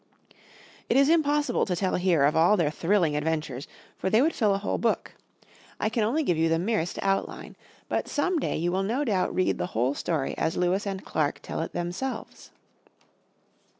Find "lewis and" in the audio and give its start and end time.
10.57-11.05